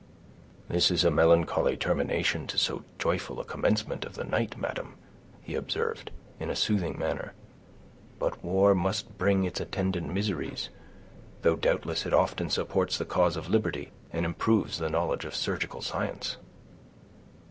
[0.67, 4.95] "This is a melancholy termination to so joyful a commencement of the night, madam,"
[5.43, 7.33] he observed, in a soothing manner.
[8.17, 10.69] "But war must bring its attendant miseries;
[11.43, 15.83] though doubtless it often supports the cause of liberty, and improves the knowledge of surgical
[15.83, 16.37] science."